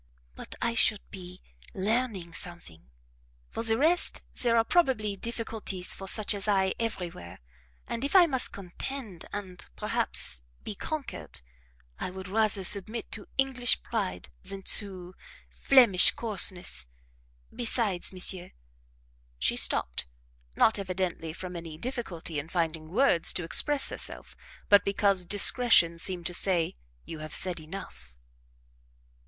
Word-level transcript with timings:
"But 0.33 0.55
I 0.63 0.73
should 0.73 1.07
be 1.11 1.43
learning 1.75 2.33
something; 2.33 2.89
for 3.51 3.61
the 3.61 3.77
rest, 3.77 4.23
there 4.41 4.57
are 4.57 4.63
probably 4.63 5.15
difficulties 5.15 5.93
for 5.93 6.07
such 6.07 6.33
as 6.33 6.47
I 6.47 6.73
everywhere, 6.79 7.37
and 7.87 8.03
if 8.03 8.15
I 8.15 8.25
must 8.25 8.51
contend, 8.51 9.25
and 9.31 9.63
perhaps 9.75 10.41
be 10.63 10.73
conquered, 10.73 11.41
I 11.99 12.09
would 12.09 12.27
rather 12.27 12.63
submit 12.63 13.11
to 13.11 13.27
English 13.37 13.83
pride 13.83 14.29
than 14.41 14.63
to 14.79 15.13
Flemish 15.51 16.09
coarseness; 16.09 16.87
besides, 17.53 18.11
monsieur" 18.11 18.53
She 19.37 19.55
stopped 19.55 20.07
not 20.55 20.79
evidently 20.79 21.31
from 21.31 21.55
any 21.55 21.77
difficulty 21.77 22.39
in 22.39 22.49
finding 22.49 22.89
words 22.89 23.31
to 23.33 23.43
express 23.43 23.89
herself, 23.89 24.35
but 24.67 24.83
because 24.83 25.25
discretion 25.25 25.99
seemed 25.99 26.25
to 26.25 26.33
say, 26.33 26.75
"You 27.05 27.19
have 27.19 27.35
said 27.35 27.59
enough." 27.59 28.15